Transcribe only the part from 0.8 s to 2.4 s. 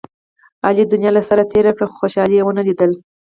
دنیا له سره تېره کړه، خو خوشحالي